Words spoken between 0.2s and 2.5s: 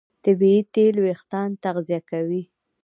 طبیعي تېل وېښتيان تغذیه کوي.